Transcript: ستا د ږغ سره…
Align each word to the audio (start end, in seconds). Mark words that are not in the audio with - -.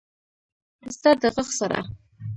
ستا 0.95 1.11
د 1.21 1.23
ږغ 1.35 1.47
سره… 1.59 1.79